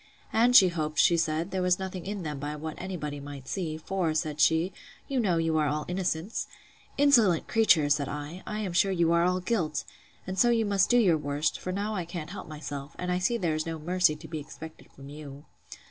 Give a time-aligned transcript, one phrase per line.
[0.33, 3.47] And she hoped, she said, there was nothing in them by what any body might
[3.47, 4.73] see; for, said she,
[5.07, 7.87] you know you are all innocence!—Insolent creature!
[7.87, 11.59] said I, I am sure you are all guilt!—And so you must do your worst;
[11.59, 14.39] for now I can't help myself, and I see there is no mercy to be
[14.39, 15.45] expected from you.